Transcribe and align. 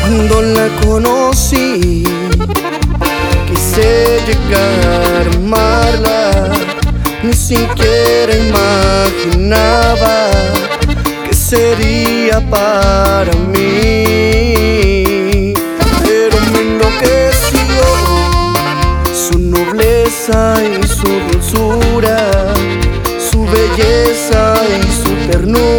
Cuando 0.00 0.42
la 0.42 0.68
conocí, 0.80 2.04
quise 3.48 4.20
llegar 4.26 5.26
a 5.26 5.36
amarla. 5.36 6.52
Ni 7.24 7.32
siquiera 7.32 8.32
imaginaba 8.36 10.14
sería 11.48 12.40
para 12.50 13.32
mí. 13.52 14.04
Pero 16.02 16.36
me 16.52 16.60
enloqueció 16.60 17.84
su 19.14 19.38
nobleza 19.38 20.56
y 20.62 20.86
su 20.86 21.08
dulzura, 21.30 22.18
su 23.30 23.40
belleza 23.46 24.40
y 24.78 24.82
su 25.02 25.12
ternura, 25.30 25.77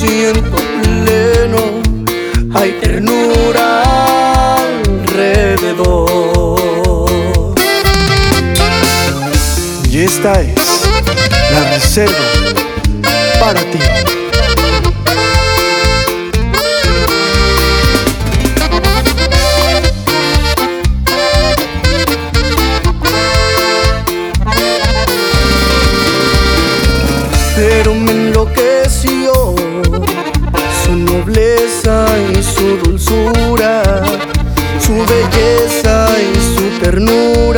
siento 0.00 0.56
pleno. 0.82 1.82
Hay 2.54 2.72
ternura 2.80 3.82
alrededor. 4.56 6.08
Y 9.90 9.98
esta 9.98 10.40
es 10.40 10.88
la 11.52 11.70
reserva 11.70 12.14
para 13.40 13.60
ti. 13.60 13.78
ternura. 36.90 37.49